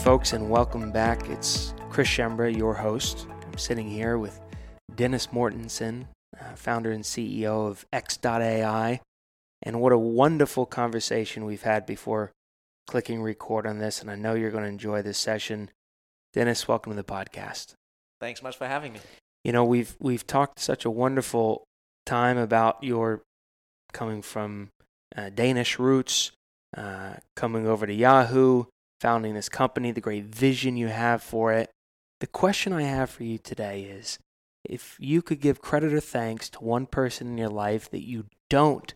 [0.00, 1.28] folks, and welcome back.
[1.28, 3.26] It's Chris Schembra, your host.
[3.44, 4.40] I'm sitting here with
[4.94, 6.06] Dennis Mortensen,
[6.40, 9.02] uh, founder and CEO of X.AI.
[9.62, 12.32] And what a wonderful conversation we've had before
[12.86, 14.00] clicking record on this.
[14.00, 15.70] And I know you're going to enjoy this session.
[16.32, 17.74] Dennis, welcome to the podcast.
[18.22, 19.00] Thanks much for having me.
[19.44, 21.64] You know, we've we've talked such a wonderful
[22.06, 23.20] time about your
[23.92, 24.70] coming from
[25.14, 26.32] uh, Danish roots,
[26.74, 28.64] uh, coming over to Yahoo,
[29.00, 31.70] founding this company, the great vision you have for it.
[32.20, 34.18] The question I have for you today is
[34.64, 38.26] if you could give credit or thanks to one person in your life that you
[38.50, 38.92] don't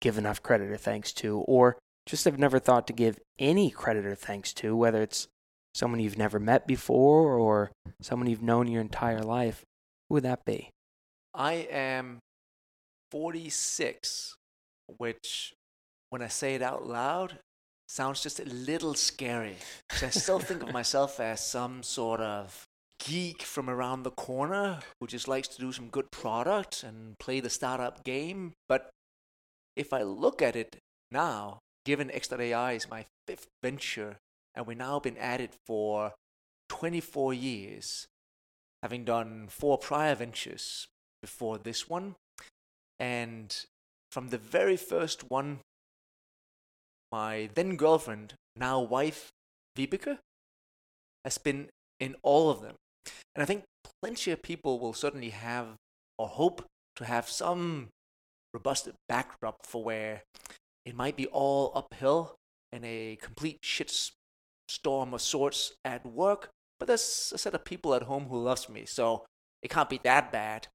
[0.00, 1.76] give enough credit or thanks to, or
[2.06, 5.26] just have never thought to give any credit or thanks to, whether it's
[5.74, 9.64] someone you've never met before or someone you've known your entire life,
[10.08, 10.70] who would that be?
[11.34, 12.20] I am
[13.10, 14.36] 46,
[14.98, 15.52] which,
[16.10, 17.40] when I say it out loud,
[17.86, 19.56] sounds just a little scary.
[20.02, 22.66] I still think of myself as some sort of
[22.98, 27.40] geek from around the corner who just likes to do some good product and play
[27.40, 28.52] the startup game.
[28.68, 28.90] But
[29.76, 30.78] if I look at it
[31.10, 34.16] now, given X.AI is my fifth venture,
[34.54, 36.14] and we've now been at it for
[36.68, 38.06] 24 years,
[38.82, 40.88] having done four prior ventures
[41.20, 42.16] before this one.
[42.98, 43.54] And
[44.10, 45.60] from the very first one,
[47.12, 49.30] my then girlfriend, now wife,
[49.76, 50.18] Vibeke,
[51.24, 51.68] has been
[52.00, 52.74] in all of them.
[53.34, 53.64] And I think
[54.02, 55.76] plenty of people will certainly have
[56.18, 56.64] or hope
[56.96, 57.88] to have some
[58.54, 60.22] robust backdrop for where
[60.84, 62.36] it might be all uphill
[62.72, 63.92] and a complete shit
[64.68, 66.48] storm of sorts at work,
[66.78, 69.24] but there's a set of people at home who loves me, so
[69.62, 70.68] it can't be that bad.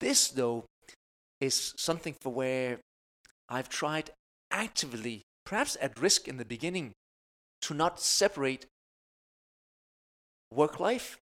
[0.00, 0.64] This, though,
[1.40, 2.80] is something for where
[3.48, 4.10] I've tried
[4.54, 6.92] actively, perhaps at risk in the beginning,
[7.60, 8.66] to not separate
[10.50, 11.18] work life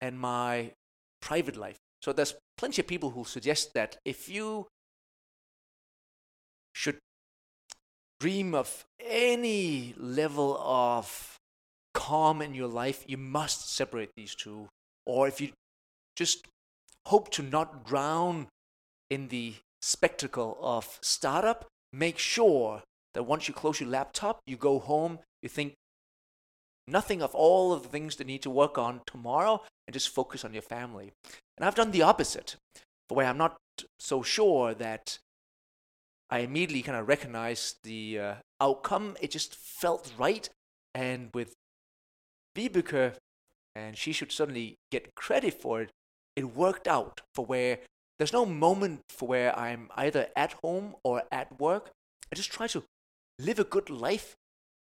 [0.00, 0.72] and my
[1.20, 1.78] private life.
[2.02, 4.66] So there's plenty of people who suggest that if you
[6.74, 6.98] should
[8.20, 11.38] dream of any level of
[11.94, 14.68] calm in your life, you must separate these two.
[15.06, 15.52] Or if you
[16.14, 16.46] just
[17.06, 18.48] hope to not drown
[19.10, 22.82] in the spectacle of startup, make sure
[23.14, 25.74] that once you close your laptop, you go home, you think
[26.86, 30.44] nothing of all of the things that need to work on tomorrow and just focus
[30.44, 31.12] on your family.
[31.56, 32.56] And I've done the opposite,
[33.08, 33.56] the way I'm not
[33.98, 35.18] so sure that
[36.30, 39.16] I immediately kind of recognized the uh, outcome.
[39.20, 40.48] It just felt right.
[40.94, 41.54] And with
[42.56, 43.14] Vibeke,
[43.74, 45.90] and she should certainly get credit for it,
[46.36, 47.78] it worked out for where
[48.18, 51.90] there's no moment where I'm either at home or at work.
[52.32, 52.82] I just try to
[53.38, 54.34] live a good life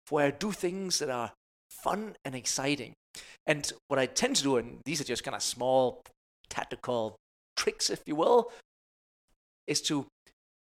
[0.09, 1.33] where I do things that are
[1.69, 2.93] fun and exciting.
[3.45, 6.01] And what I tend to do, and these are just kind of small
[6.49, 7.15] tactical
[7.55, 8.51] tricks, if you will,
[9.67, 10.07] is to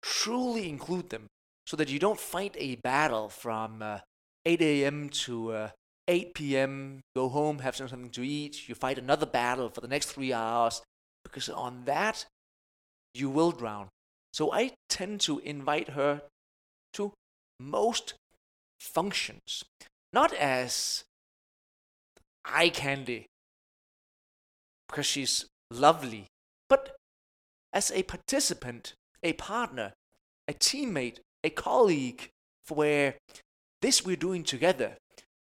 [0.01, 1.27] truly include them
[1.65, 3.99] so that you don't fight a battle from uh,
[4.45, 5.09] 8 a.m.
[5.09, 5.69] to uh,
[6.07, 10.07] 8 p.m., go home, have something to eat, you fight another battle for the next
[10.07, 10.81] three hours,
[11.23, 12.25] because on that,
[13.13, 13.89] you will drown.
[14.33, 16.21] So I tend to invite her
[16.93, 17.13] to
[17.59, 18.13] most
[18.79, 19.63] functions,
[20.13, 21.03] not as
[22.45, 23.25] eye candy,
[24.87, 26.27] because she's lovely,
[26.69, 26.95] but
[27.73, 28.93] as a participant
[29.23, 29.93] a partner,
[30.47, 32.29] a teammate, a colleague,
[32.69, 33.15] where
[33.81, 34.93] this we're doing together.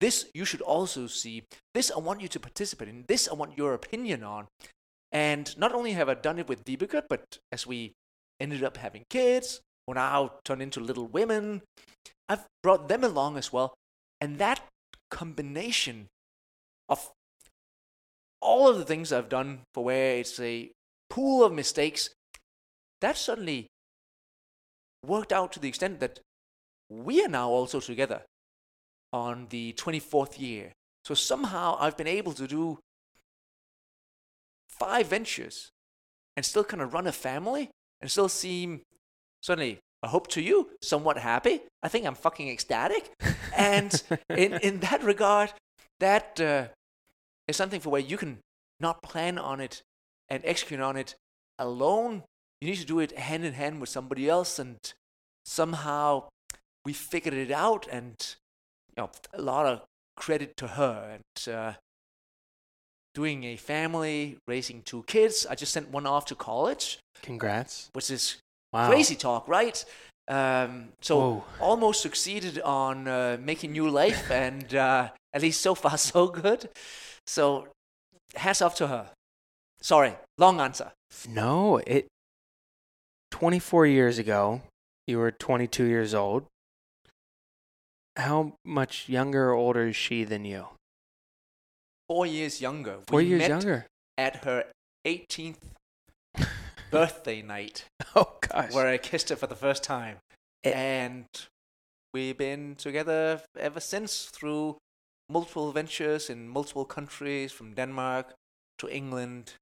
[0.01, 1.45] This you should also see.
[1.73, 3.05] This I want you to participate in.
[3.09, 4.47] This I want your opinion on.
[5.15, 7.93] And not only have I done it with Vibeke, but as we
[8.41, 11.63] ended up having kids, who now turned into little women,
[12.29, 13.75] I've brought them along as well.
[14.21, 14.61] And that
[15.11, 16.09] combination
[16.89, 17.13] of
[18.41, 20.73] all of the things I've done for where it's a
[21.09, 22.11] pool of mistakes
[23.01, 23.69] that suddenly
[25.07, 26.19] worked out to the extent that
[26.91, 28.23] we are now also together
[29.13, 30.73] on the 24th year.
[31.05, 32.79] So somehow I've been able to do
[34.79, 35.71] five ventures
[36.37, 38.81] and still kind of run a family and still seem
[39.43, 41.63] suddenly I hope to you somewhat happy.
[41.83, 43.11] I think I'm fucking ecstatic.
[43.57, 45.55] and in, in that regard,
[45.99, 46.67] that uh,
[47.49, 48.41] is something for where you can
[48.81, 49.83] not plan on it
[50.29, 51.15] and execute on it
[51.59, 52.25] alone,
[52.61, 54.77] you need to do it hand in hand with somebody else and
[55.47, 56.25] somehow
[56.85, 58.37] we figured it out and
[58.91, 59.83] you know a lot of
[60.17, 61.73] credit to her and uh,
[63.15, 68.11] doing a family raising two kids i just sent one off to college congrats which
[68.11, 68.37] is
[68.73, 68.89] wow.
[68.89, 69.85] crazy talk right
[70.27, 71.45] Um, so Whoa.
[71.61, 76.69] almost succeeded on uh, making new life, and uh, at least so far so good.
[77.27, 77.69] So
[78.35, 79.11] hats off to her.
[79.81, 80.93] Sorry, long answer.
[81.29, 82.07] No, it.
[83.31, 84.63] 24 years ago,
[85.07, 86.47] you were 22 years old.
[88.17, 90.69] How much younger or older is she than you?
[92.09, 92.99] Four years younger.
[93.09, 93.87] Four we years met younger.
[94.19, 94.65] at her
[95.07, 95.57] 18th
[96.91, 97.85] birthday night,
[98.15, 98.73] Oh gosh.
[98.73, 100.19] where I kissed her for the first time,
[100.65, 100.71] Eh.
[100.71, 101.27] and
[102.13, 104.77] we've been together ever since through
[105.29, 108.35] multiple ventures in multiple countries, from Denmark
[108.79, 109.55] to England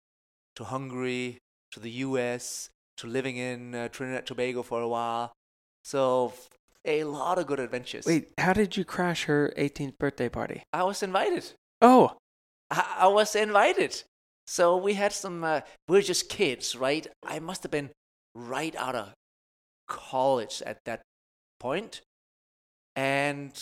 [0.56, 1.38] to Hungary
[1.70, 2.68] to the U.S.
[2.98, 5.32] to living in uh, Trinidad and Tobago for a while.
[5.84, 6.34] So
[6.84, 8.04] a lot of good adventures.
[8.06, 10.62] Wait, how did you crash her 18th birthday party?
[10.72, 11.52] I was invited.
[11.80, 12.16] Oh,
[12.72, 14.02] I, I was invited.
[14.46, 17.06] So we had some, uh, we were just kids, right?
[17.24, 17.90] I must have been
[18.34, 19.12] right out of
[19.86, 21.02] college at that
[21.60, 22.00] point
[22.96, 23.52] and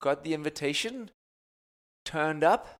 [0.00, 1.10] got the invitation,
[2.04, 2.76] turned up,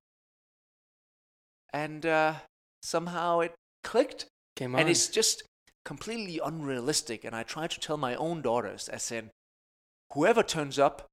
[1.72, 2.34] and uh,
[2.82, 3.54] somehow it
[3.84, 4.26] clicked.
[4.56, 4.80] came on.
[4.80, 5.42] And it's just
[5.84, 7.24] completely unrealistic.
[7.24, 9.30] And I try to tell my own daughters, as in,
[10.12, 11.06] whoever turns up,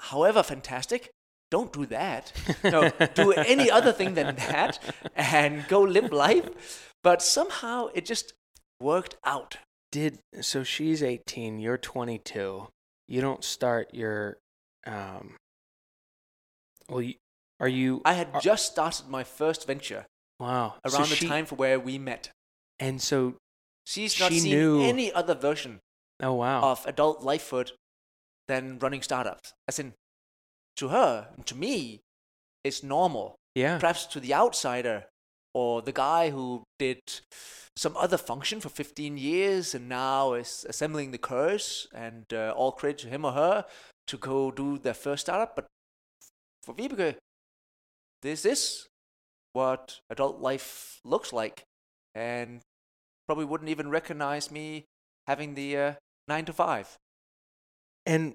[0.00, 1.10] however fantastic,
[1.50, 2.32] don't do that.
[2.64, 4.78] No, do any other thing than that
[5.14, 6.92] and go live life.
[7.02, 8.32] But somehow it just
[8.80, 9.58] worked out.
[9.92, 12.68] did so she's 18 you're 22
[13.08, 14.36] you don't start your
[14.86, 15.36] um
[16.88, 17.14] well you,
[17.60, 20.04] are you I had are- just started my first venture
[20.40, 22.30] wow so around the she- time for where we met.
[22.78, 23.34] and so
[23.86, 25.78] She's not She seen knew- any other version
[26.20, 27.70] oh wow of adult lifehood
[28.48, 29.52] than running startups.
[29.68, 29.94] As in,
[30.76, 32.00] to her, to me,
[32.64, 33.36] is normal.
[33.54, 35.06] yeah Perhaps to the outsider
[35.54, 37.00] or the guy who did
[37.76, 42.72] some other function for 15 years and now is assembling the curse and uh, all
[42.72, 43.64] credit to him or her
[44.06, 45.54] to go do their first startup.
[45.56, 45.66] But
[46.62, 47.16] for Vibeke,
[48.22, 48.86] this is
[49.52, 51.62] what adult life looks like
[52.14, 52.60] and
[53.26, 54.84] probably wouldn't even recognize me
[55.26, 55.92] having the uh,
[56.28, 56.96] 9 to 5.
[58.06, 58.34] and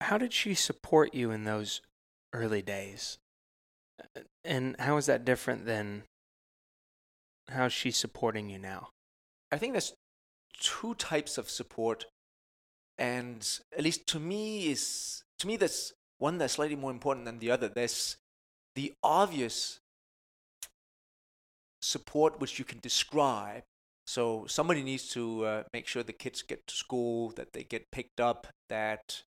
[0.00, 1.80] how did she support you in those
[2.32, 3.18] early days
[4.44, 6.02] and how is that different than
[7.48, 8.88] how she's supporting you now
[9.50, 9.94] I think there's
[10.60, 12.06] two types of support,
[12.98, 13.46] and
[13.76, 17.50] at least to me is to me there's one that's slightly more important than the
[17.50, 17.68] other.
[17.68, 18.16] There's
[18.74, 19.80] the obvious
[21.80, 23.62] support which you can describe.
[24.06, 27.90] So somebody needs to uh, make sure the kids get to school, that they get
[27.90, 29.22] picked up, that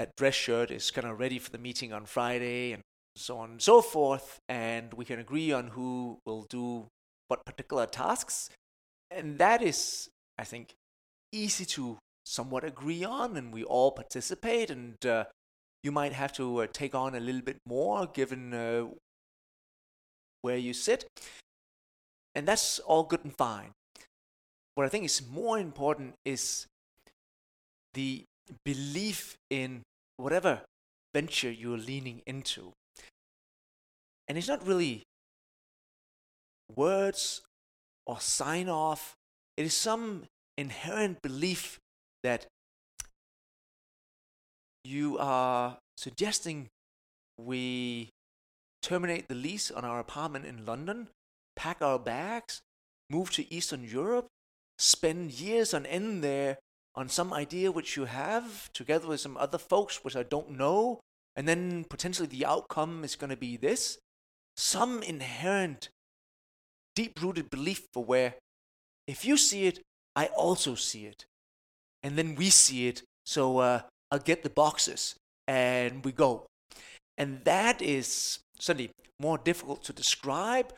[0.00, 2.82] that dress shirt is kind of ready for the meeting on Friday, and
[3.14, 4.38] so on and so forth.
[4.48, 6.86] And we can agree on who will do
[7.28, 8.48] what particular tasks.
[9.10, 10.08] And that is,
[10.38, 10.72] I think,
[11.32, 14.70] easy to somewhat agree on, and we all participate.
[14.70, 15.24] And uh,
[15.82, 18.86] you might have to uh, take on a little bit more given uh,
[20.40, 21.04] where you sit.
[22.34, 23.72] And that's all good and fine.
[24.76, 26.64] What I think is more important is
[27.92, 28.24] the
[28.64, 29.82] belief in
[30.20, 30.62] whatever
[31.14, 32.72] venture you're leaning into.
[34.28, 35.02] And it's not really
[36.74, 37.42] words
[38.06, 39.14] or sign off,
[39.56, 40.24] it is some
[40.56, 41.78] inherent belief
[42.22, 42.46] that
[44.84, 46.68] you are suggesting
[47.38, 48.10] we
[48.82, 51.08] terminate the lease on our apartment in London,
[51.56, 52.60] pack our bags,
[53.10, 54.26] move to Eastern Europe,
[54.78, 56.58] spend years on end there
[57.00, 61.00] on some idea which you have together with some other folks which I don't know,
[61.34, 63.98] and then potentially the outcome is going to be this.
[64.56, 65.88] Some inherent,
[66.94, 68.34] deep rooted belief for where
[69.06, 69.80] if you see it,
[70.14, 71.24] I also see it.
[72.02, 73.80] And then we see it, so uh,
[74.10, 75.14] I'll get the boxes
[75.48, 76.46] and we go.
[77.16, 80.74] And that is certainly more difficult to describe,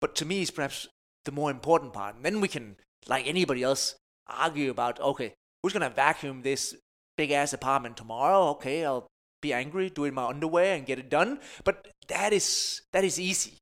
[0.00, 0.88] but to me is perhaps
[1.26, 2.16] the more important part.
[2.16, 6.74] And then we can, like anybody else, argue about okay, who's gonna vacuum this
[7.16, 8.48] big ass apartment tomorrow?
[8.50, 9.06] Okay, I'll
[9.40, 11.40] be angry, do it in my underwear, and get it done.
[11.64, 13.58] But that is that is easy.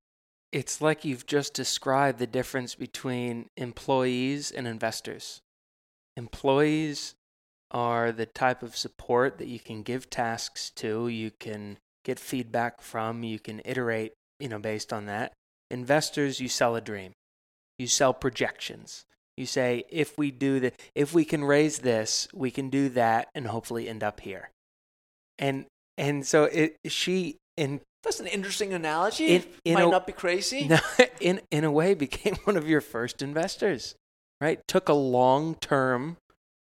[0.53, 5.41] It's like you've just described the difference between employees and investors.
[6.17, 7.15] Employees
[7.71, 12.81] are the type of support that you can give tasks to, you can get feedback
[12.81, 15.33] from, you can iterate, you know, based on that.
[15.71, 17.13] Investors, you sell a dream.
[17.79, 19.05] You sell projections.
[19.41, 23.29] You say if we do the if we can raise this, we can do that
[23.35, 24.51] and hopefully end up here.
[25.39, 25.65] And
[25.97, 29.27] and so it she in That's an interesting analogy.
[29.29, 30.69] In- it in might a- not be crazy.
[30.75, 30.79] no,
[31.21, 33.95] in in a way became one of your first investors.
[34.41, 34.61] right?
[34.69, 36.17] Took a long term,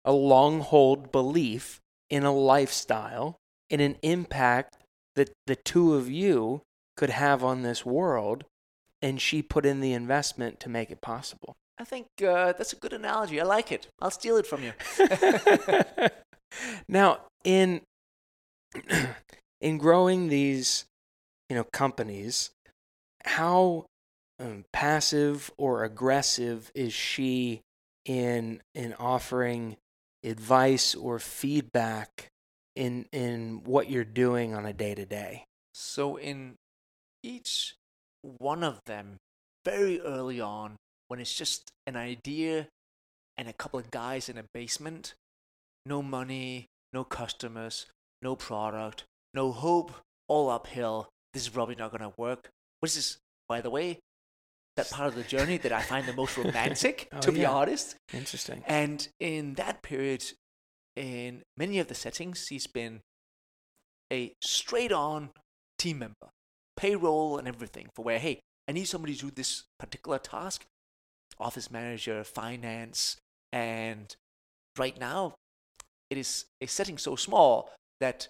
[0.06, 3.38] a long hold belief in a lifestyle,
[3.70, 4.78] in an impact
[5.16, 6.62] that the two of you
[6.98, 8.44] could have on this world,
[9.02, 11.56] and she put in the investment to make it possible.
[11.78, 13.42] I think uh, that's a good analogy.
[13.42, 13.88] I like it.
[14.00, 14.74] I'll steal it from you.
[16.88, 17.82] now, in
[19.62, 20.86] in growing these,
[21.50, 22.52] you know, companies,
[23.26, 23.86] how
[24.40, 27.62] um, passive or aggressive is she
[28.06, 29.78] in in offering
[30.24, 32.28] advice or feedback
[32.76, 35.46] in in what you're doing on a day to day?
[35.74, 36.56] So in
[37.24, 37.76] each
[38.22, 39.18] one of them,
[39.66, 40.76] very early on,
[41.12, 42.70] when it's just an idea
[43.38, 45.14] and a couple of guys in a basement,
[45.86, 47.88] no money, no customers,
[48.22, 49.04] no product,
[49.34, 49.92] no hope,
[50.30, 51.10] all uphill.
[51.34, 52.48] This is probably not going to work.
[52.80, 53.18] Which is,
[53.50, 54.00] by the way,
[54.78, 57.52] that part of the journey that I find the most romantic, Oh, to be yeah.
[57.52, 57.98] honest.
[58.14, 58.64] Interesting.
[58.66, 60.24] And in that period,
[60.96, 63.02] in many of the settings, he's been
[64.14, 65.32] a straight on
[65.78, 66.30] team member,
[66.78, 68.40] payroll and everything for where, hey,
[68.70, 70.64] I need somebody to do this particular task,
[71.42, 73.18] office manager, finance,
[73.52, 74.16] and
[74.78, 75.34] right now
[76.10, 78.28] it is a setting so small that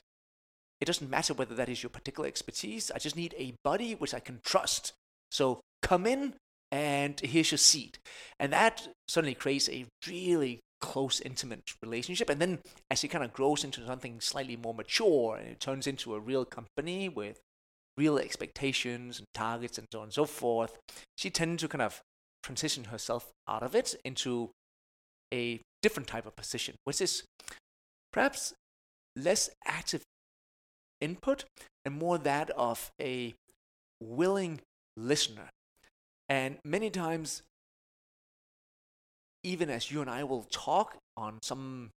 [0.80, 2.92] it doesn't matter whether that is your particular expertise.
[2.94, 4.94] I just need a buddy which I can trust.
[5.30, 6.36] So come in
[6.72, 8.00] and here's your seat.
[8.40, 12.30] And that suddenly creates a really close, intimate relationship.
[12.30, 15.86] And then as it kind of grows into something slightly more mature and it turns
[15.86, 17.40] into a real company with
[17.98, 20.78] real expectations and targets and so on and so forth,
[21.18, 22.02] she tends to kind of
[22.44, 24.52] transition herself out of it into
[25.34, 27.24] a different type of position, which is
[28.12, 28.54] perhaps
[29.16, 30.04] less active
[31.00, 31.46] input
[31.86, 33.34] and more that of a
[34.02, 34.60] willing
[34.98, 35.50] listener.
[36.30, 37.42] And many times,
[39.44, 41.90] even as you and I will talk on some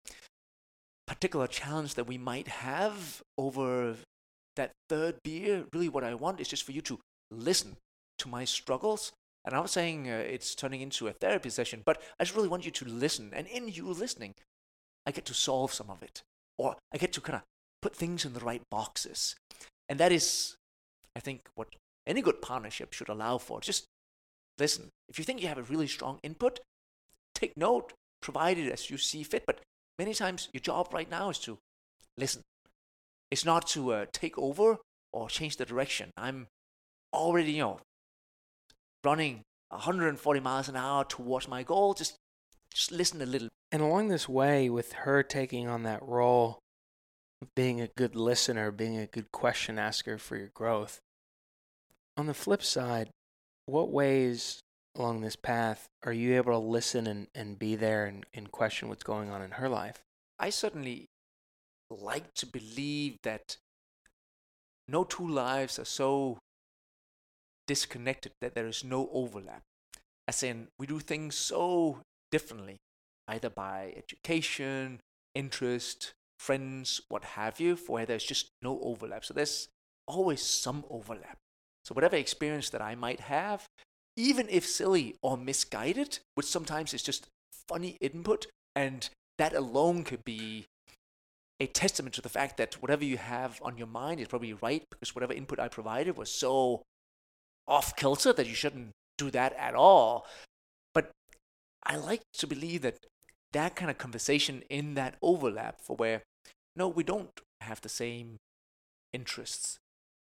[1.06, 3.96] particular challenge that we might have over
[4.56, 6.98] that third beer, really what I want is just for you to
[7.30, 7.76] listen
[8.18, 9.12] to my struggles.
[9.44, 12.48] And I'm not saying uh, it's turning into a therapy session, but I just really
[12.48, 13.30] want you to listen.
[13.34, 14.34] And in you listening,
[15.06, 16.22] I get to solve some of it,
[16.58, 17.42] or I get to kind of
[17.80, 19.34] put things in the right boxes.
[19.88, 20.56] And that is,
[21.16, 21.68] I think, what
[22.06, 23.60] any good partnership should allow for.
[23.60, 23.86] Just
[24.58, 24.90] listen.
[25.08, 26.60] If you think you have a really strong input,
[27.34, 29.44] take note, provide it as you see fit.
[29.44, 29.60] But
[29.98, 31.58] many times, your job right now is to
[32.16, 32.42] listen.
[33.30, 34.78] It's not to uh, take over
[35.12, 36.10] or change the direction.
[36.16, 36.46] I'm
[37.12, 37.80] already, you know,
[39.04, 41.94] running 140 miles an hour towards my goal.
[41.94, 42.16] Just,
[42.72, 43.48] just listen a little.
[43.70, 46.58] And along this way, with her taking on that role
[47.40, 51.00] of being a good listener, being a good question asker for your growth,
[52.16, 53.10] on the flip side,
[53.66, 54.60] what ways
[54.94, 58.88] along this path are you able to listen and, and be there and, and question
[58.88, 60.02] what's going on in her life?
[60.38, 61.06] I certainly
[61.90, 63.56] like to believe that
[64.88, 66.38] no two lives are so
[67.66, 69.62] disconnected that there is no overlap.
[70.28, 72.00] As in, we do things so
[72.30, 72.76] differently,
[73.28, 75.00] either by education,
[75.34, 79.24] interest, friends, what have you, for where there's just no overlap.
[79.24, 79.68] So there's
[80.06, 81.38] always some overlap.
[81.84, 83.66] So whatever experience that I might have,
[84.16, 87.26] even if silly or misguided, which sometimes is just
[87.68, 90.66] funny input, and that alone could be
[91.60, 94.84] a testament to the fact that whatever you have on your mind is probably right
[94.90, 96.82] because whatever input I provided was so
[97.72, 100.26] off kilter that you shouldn't do that at all.
[100.92, 101.10] But
[101.82, 102.98] I like to believe that
[103.52, 106.22] that kind of conversation in that overlap for where
[106.76, 108.36] no, we don't have the same
[109.12, 109.78] interests.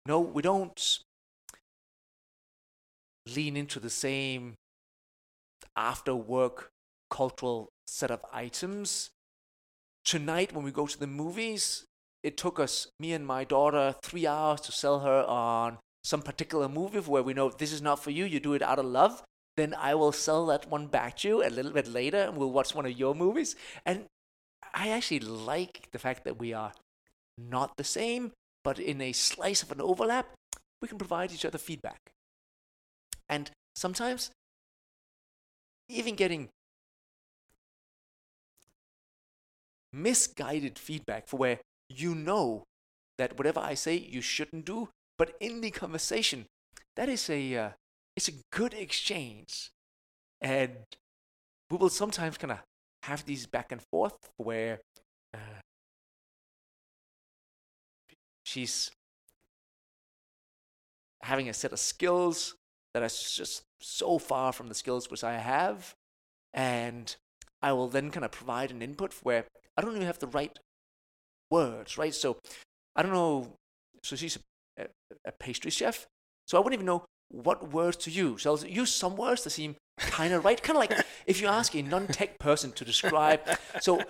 [0.06, 1.00] No, we don't
[3.36, 4.54] lean into the same
[5.76, 6.70] after work
[7.10, 9.10] cultural set of items.
[10.06, 11.86] Tonight, when we go to the movies,
[12.24, 16.70] it took us, me and my daughter, three hours to sell her on some particular
[16.70, 19.24] movie where we know this is not for you, you do it out of love.
[19.58, 22.52] Then I will sell that one back to you a little bit later and we'll
[22.52, 23.56] watch one of your movies.
[23.86, 24.06] And
[24.74, 26.72] I actually like the fact that we are
[27.38, 28.32] not the same,
[28.64, 30.28] but in a slice of an overlap,
[30.82, 32.12] we can provide each other feedback.
[33.28, 34.32] And sometimes,
[35.90, 36.50] even getting
[39.92, 42.64] misguided feedback for where you know
[43.18, 44.90] that whatever I say you shouldn't do,
[45.20, 46.46] but in the conversation,
[46.96, 47.70] that is a uh,
[48.16, 49.70] it's a good exchange,
[50.42, 50.78] and
[51.70, 52.60] we will sometimes kind of
[53.04, 54.80] have these back and forth where
[55.34, 55.62] uh,
[58.44, 58.92] she's
[61.22, 62.56] having a set of skills
[62.94, 65.96] that are just so far from the skills which I have,
[66.54, 67.14] and
[67.62, 69.46] I will then kind of provide an input where
[69.78, 70.58] I don't even have the right
[71.52, 72.16] words, right?
[72.16, 72.38] So
[72.96, 73.58] I don't know.
[74.02, 74.40] So she's a,
[74.80, 74.86] a,
[75.26, 76.08] a pastry chef,
[76.48, 78.44] so I wouldn't even know what words to use.
[78.44, 81.48] So I'll use some words that seem kind of right, kind of like if you
[81.48, 83.42] ask a non-tech person to describe.
[83.82, 84.02] So,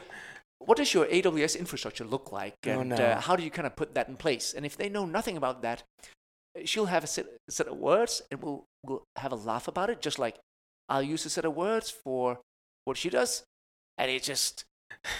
[0.59, 2.95] what does your AWS infrastructure look like, Oh, and no.
[2.95, 4.53] uh, how do you kind of put that in place?
[4.53, 5.83] And if they know nothing about that,
[6.65, 9.89] she'll have a set, a set of words, and we'll we'll have a laugh about
[9.89, 10.37] it, just like
[10.89, 12.39] I'll use a set of words for
[12.85, 13.43] what she does,
[13.97, 14.65] and it just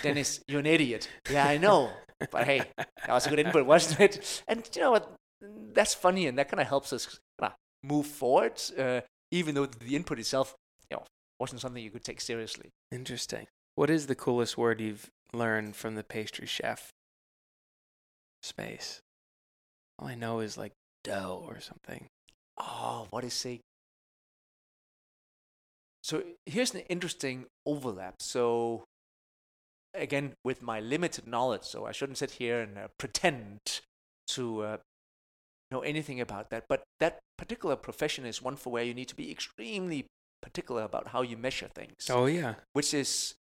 [0.02, 1.08] Dennis, you're an idiot.
[1.30, 1.92] Yeah, I know,
[2.32, 4.44] but hey, that was a good input, wasn't it?
[4.48, 5.14] And you know what?
[5.42, 9.96] That's funny, and that kind of helps us kinda move forward, uh, even though the
[9.96, 10.56] input itself,
[10.90, 11.06] you know,
[11.40, 12.72] wasn't something you could take seriously.
[12.92, 13.48] Interesting.
[13.76, 16.92] What is the coolest word you've learned from the pastry chef
[18.42, 19.02] space?
[19.98, 22.08] All I know is like dough or something.
[22.58, 23.62] Oh, what is say?
[26.04, 28.16] So here's an interesting overlap.
[28.22, 28.86] So
[29.94, 33.60] again, with my limited knowledge, so I shouldn't sit here and uh, pretend
[34.30, 34.78] to uh,
[35.72, 36.66] know anything about that.
[36.68, 40.06] But that particular profession is one for where you need to be extremely
[40.42, 42.56] particular about how you measure things, Oh yeah.
[42.74, 43.36] which is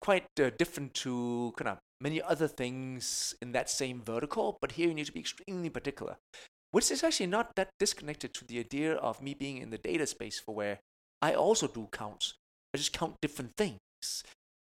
[0.00, 4.58] quite uh, different to kind of many other things in that same vertical.
[4.60, 6.16] But here you need to be extremely particular,
[6.72, 10.06] which is actually not that disconnected to the idea of me being in the data
[10.06, 10.80] space for where
[11.20, 12.34] I also do counts.
[12.74, 13.78] I just count different things.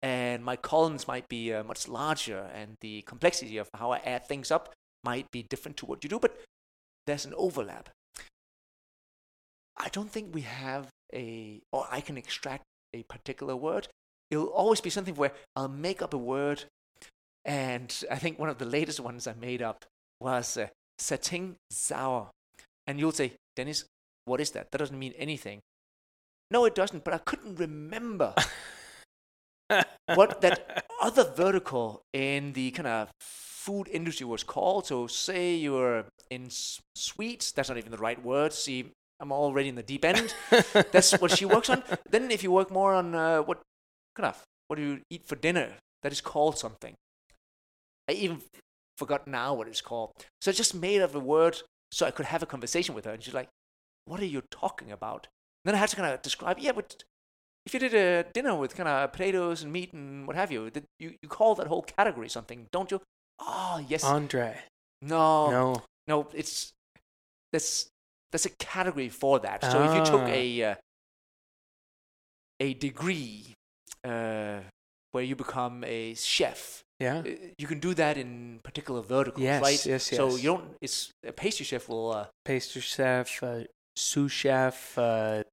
[0.04, 4.28] And my columns might be uh, much larger, and the complexity of how I add
[4.28, 6.40] things up might be different to what you do, but
[7.08, 7.90] there's an overlap.
[9.78, 13.88] I don't think we have a, or I can extract a particular word.
[14.30, 16.66] It'll always be something where I'll make up a word,
[17.46, 19.86] and I think one of the latest ones I made up
[20.20, 20.68] was uh,
[20.98, 22.30] setting sour.
[22.88, 23.86] And you'll say, Dennis,
[24.26, 24.72] what is that?
[24.72, 25.60] That doesn't mean anything.
[26.52, 28.34] No, it doesn't, but I couldn't remember
[30.16, 33.10] what that other vertical in the kind of
[33.66, 34.88] food industry was called.
[34.88, 36.48] So, say you're in
[36.96, 38.54] sweets, that's not even the right word.
[38.54, 40.34] See, I'm already in the deep end.
[40.92, 41.84] That's what she works on.
[42.10, 43.62] Then, if you work more on uh, what
[44.16, 46.96] kind of what do you eat for dinner, that is called something.
[48.10, 48.42] I even
[48.98, 50.12] forgot now what it's called.
[50.42, 53.12] So I just made up a word so I could have a conversation with her,
[53.12, 53.50] and she's like,
[54.06, 55.28] "What are you talking about?"
[55.64, 57.04] And then I had to kind of describe, yeah, but
[57.68, 60.72] if you did a dinner with kind of potatoes and meat and what have you,
[61.00, 63.00] you you call that whole category something, don't you?
[63.42, 64.04] Oh yes.
[64.04, 64.58] Andre.
[65.02, 65.82] no, No.
[66.08, 66.72] no, it's
[67.52, 67.88] there's
[68.32, 69.62] there's a category for that.
[69.64, 70.28] So if you took Ah.
[70.28, 70.76] a uh,
[72.60, 73.54] a degree
[74.04, 74.60] uh,
[75.12, 77.20] where you become a chef, Yeah.
[77.26, 79.86] uh, you can do that in particular verticals, Yes, right?
[79.86, 80.76] yes, yes, So you don't.
[80.82, 83.64] It's a pastry chef will uh, Pastry chef, uh,
[83.96, 84.98] sous chef.
[84.98, 85.44] Uh,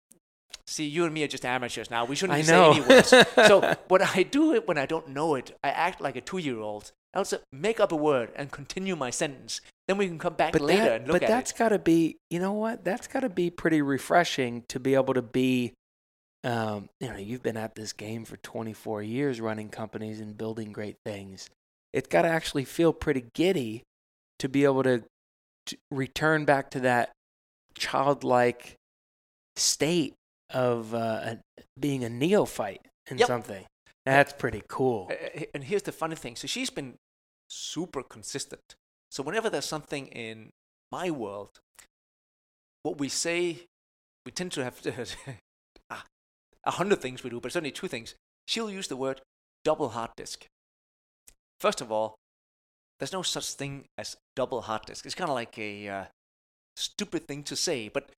[0.66, 2.05] see you and me are just amateurs now.
[2.05, 2.72] We shouldn't I say know.
[2.72, 3.09] any words.
[3.09, 6.92] so what I do when I don't know it, I act like a two-year-old.
[7.14, 9.61] I make up a word and continue my sentence.
[9.87, 11.57] Then we can come back but later that, and look but at that's it.
[11.59, 12.16] got to be.
[12.31, 12.85] You know what?
[12.85, 15.73] That's got to be pretty refreshing to be able to be.
[16.44, 20.73] Um, you know, you've been at this game for 24 years, running companies and building
[20.73, 21.49] great things.
[21.92, 23.83] It's got to actually feel pretty giddy
[24.38, 25.03] to be able to,
[25.66, 27.11] to return back to that
[27.77, 28.77] childlike
[29.57, 30.14] state
[30.51, 31.37] of uh,
[31.79, 33.27] being a neophyte in Yep.
[33.27, 33.64] something.
[34.09, 35.11] That's pretty cool.
[35.53, 36.35] And here's the funny thing.
[36.35, 36.94] So she's been
[37.51, 38.75] super consistent.
[39.11, 40.49] So whenever there's something in
[40.90, 41.61] my world,
[42.85, 43.66] what we say,
[44.25, 44.81] we tend to have
[45.90, 46.05] ah,
[46.64, 48.14] a hundred things we do, but it's only two things.
[48.47, 49.21] She'll use the word
[49.62, 50.47] double hard disk.
[51.61, 52.14] First of all,
[52.99, 55.05] there's no such thing as double hard disk.
[55.05, 56.05] It's kind of like a uh,
[56.77, 58.09] stupid thing to say, but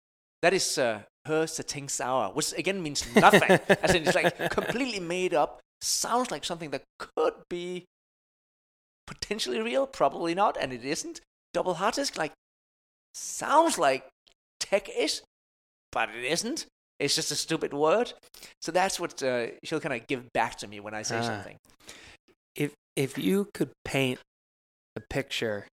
[0.43, 3.59] that is uh, her setting sour, which again means nothing.
[3.83, 5.61] As in, it's like completely made up.
[5.83, 7.85] Sounds like something that could be
[9.07, 11.21] potentially real, probably not, and it isn't.
[11.53, 12.33] Double hard disk, like,
[13.15, 14.07] sounds like
[14.61, 15.21] tech-ish,
[15.91, 16.67] but it isn't.
[16.99, 18.13] It's just a stupid word.
[18.61, 21.23] So that's what uh, she'll kind of give back to me when I say Ah.
[21.23, 21.57] something.
[22.55, 24.19] if if you could paint
[24.97, 25.67] a picture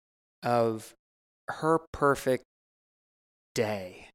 [0.43, 0.93] of
[1.49, 2.43] her perfect
[3.55, 4.09] day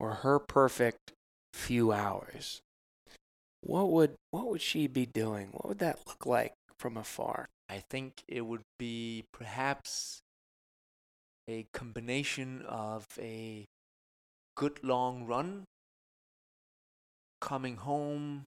[0.00, 1.12] or her perfect
[1.52, 2.60] few hours
[3.64, 7.78] what would what would she be doing what would that look like from afar I
[7.78, 10.20] think it would be perhaps
[11.48, 13.66] a combination of a
[14.56, 15.64] good long run,
[17.40, 18.44] coming home,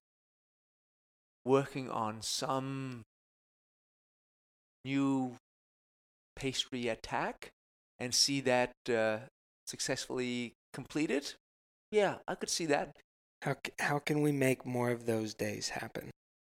[1.46, 3.04] working on some
[4.86, 5.36] new
[6.36, 7.50] pastry attack,
[8.00, 9.18] and see that uh,
[9.66, 11.34] successfully completed.
[11.92, 12.96] Yeah, I could see that.
[13.42, 16.10] How how can we make more of those days happen?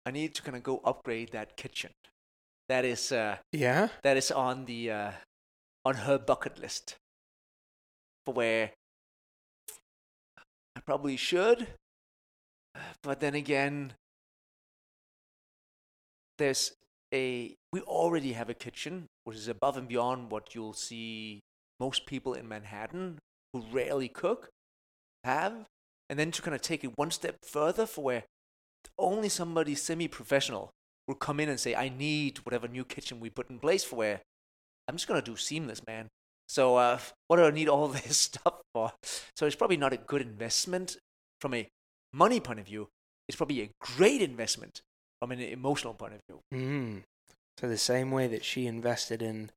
[0.04, 1.92] I need to kind of go upgrade that kitchen.
[2.68, 3.88] That is uh, Yeah.
[4.02, 5.12] that is on the uh,
[5.84, 6.96] on her bucket list.
[8.26, 8.70] For where
[10.76, 11.66] I probably should,
[13.02, 13.94] but then again,
[16.38, 16.72] there's
[17.12, 21.40] a we already have a kitchen which is above and beyond what you'll see
[21.80, 23.18] most people in Manhattan
[23.52, 24.48] who rarely cook
[25.24, 25.66] have,
[26.12, 28.24] and then to kind of take it one step further for where
[28.98, 30.70] only somebody semi-professional
[31.08, 33.96] will come in and say, "I need whatever new kitchen we put in place for
[33.96, 34.20] where
[34.86, 36.08] I'm just gonna do seamless, man."
[36.46, 36.98] So uh,
[37.28, 38.92] what do I need all this stuff for?
[39.34, 40.98] So it's probably not a good investment
[41.40, 41.66] from a
[42.12, 42.88] money point of view.
[43.26, 44.82] It's probably a great investment
[45.18, 46.40] from an emotional point of view.
[46.52, 47.04] Mm.
[47.58, 49.50] So the same way that she invested in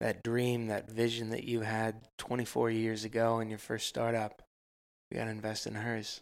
[0.00, 4.42] that dream, that vision that you had 24 years ago in your first startup,
[5.10, 6.20] we got to invest in hers.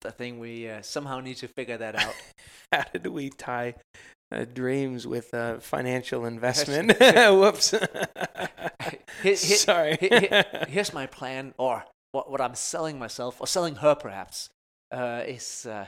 [0.00, 2.14] The thing we uh, somehow need to figure that out.
[2.72, 3.74] How did we tie
[4.30, 6.92] uh, dreams with uh, financial investment?
[7.00, 7.70] Whoops.
[7.70, 7.88] Here-
[9.22, 9.96] here- Sorry.
[10.00, 14.48] Here- here- here's my plan, or what, what I'm selling myself, or selling her perhaps,
[14.92, 15.86] uh, is uh,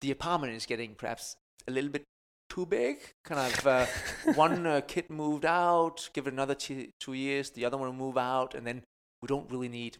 [0.00, 1.36] the apartment is getting perhaps
[1.68, 2.04] a little bit
[2.48, 2.98] too big.
[3.24, 3.86] Kind of uh,
[4.34, 8.06] one uh, kid moved out, give it another t- two years, the other one will
[8.06, 8.82] move out, and then
[9.20, 9.98] we don't really need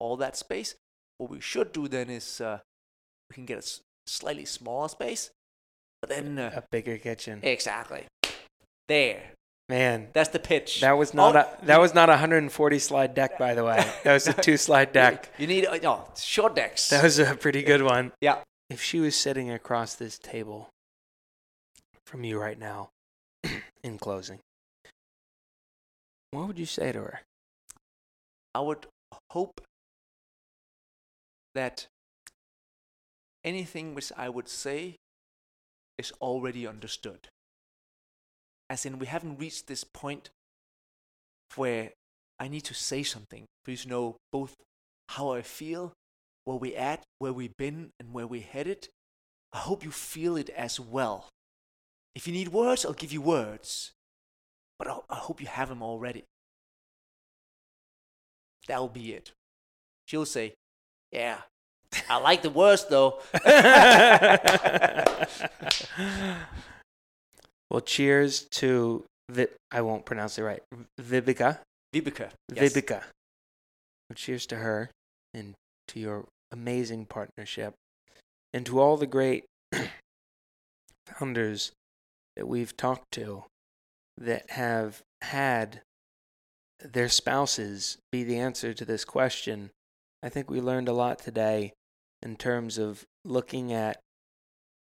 [0.00, 0.74] all that space.
[1.22, 2.58] What we should do then is uh,
[3.30, 5.30] we can get a s- slightly smaller space,
[6.00, 7.38] but then uh, a bigger kitchen.
[7.44, 8.06] exactly
[8.88, 9.22] there.
[9.68, 10.80] Man, That's the pitch.
[10.80, 13.78] that was not Oh, a that was not a 140 slide deck, by the way.
[14.02, 15.32] That was a two slide deck.
[15.38, 16.88] You need uh, no short decks.
[16.88, 18.10] That was a pretty good one.
[18.20, 18.38] Yeah.
[18.68, 20.70] If she was sitting across this table
[22.04, 22.90] from you right now,
[23.84, 24.40] in closing,
[26.32, 27.20] what would you say to her?
[28.56, 28.86] I would
[29.30, 29.60] hope
[31.54, 31.86] that
[33.44, 34.96] anything which I would say
[35.98, 37.28] is already understood.
[38.70, 40.30] As in, we haven't reached this point
[41.56, 41.90] where
[42.38, 44.54] I need to say something for you to know both
[45.10, 45.92] how I feel,
[46.44, 48.88] where we're at, where we've been, and where we're headed.
[49.52, 51.28] I hope you feel it as well.
[52.14, 53.92] If you need words, I'll give you words.
[54.78, 56.24] But I, I hope you have them already.
[58.66, 59.32] That'll be it.
[60.06, 60.54] She'll say,
[61.12, 61.38] Yeah,
[62.08, 63.20] I like the worst though.
[67.70, 70.62] well, cheers to Vi- I won't pronounce it right.
[71.00, 71.58] Vibika.
[71.94, 72.30] Vibeke.
[72.54, 72.74] yes.
[74.08, 74.90] Well, cheers to her
[75.34, 75.54] and
[75.88, 77.74] to your amazing partnership,
[78.52, 79.44] and to all the great
[81.06, 81.72] founders
[82.36, 83.44] that we've talked to
[84.18, 85.82] that have had
[86.80, 89.70] their spouses be the answer to this question.
[90.22, 91.72] I think we learned a lot today
[92.22, 94.00] in terms of looking at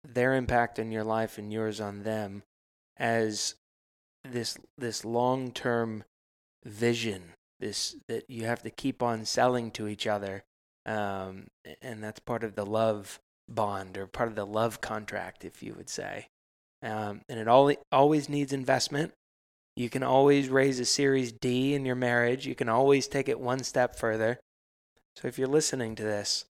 [0.03, 2.43] their impact on your life and yours on them
[2.97, 3.55] as
[4.23, 6.03] this this long-term
[6.65, 10.43] vision this that you have to keep on selling to each other
[10.85, 11.47] um,
[11.81, 15.73] and that's part of the love bond or part of the love contract if you
[15.73, 16.27] would say.
[16.81, 19.13] Um, and it all, always needs investment.
[19.75, 22.47] You can always raise a series d in your marriage.
[22.47, 24.39] You can always take it one step further
[25.17, 26.45] so if you're listening to this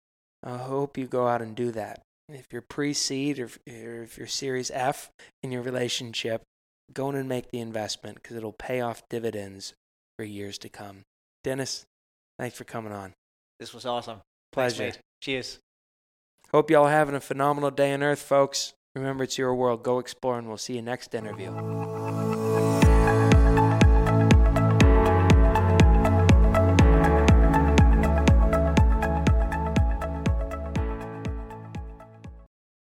[0.43, 4.17] i hope you go out and do that if you're pre-seed or if, or if
[4.17, 5.11] you're series f
[5.43, 6.41] in your relationship
[6.93, 9.73] go in and make the investment because it'll pay off dividends
[10.17, 11.03] for years to come.
[11.43, 11.85] Dennis,
[12.39, 13.13] thanks for coming on.
[13.59, 14.21] This was awesome.
[14.51, 14.83] Pleasure.
[14.83, 14.99] mate.
[15.21, 15.59] Cheers.
[16.51, 18.73] Hope y'all having a phenomenal day on Earth, folks.
[18.95, 19.83] Remember, it's your world.
[19.83, 21.51] Go explore, and we'll see you next interview.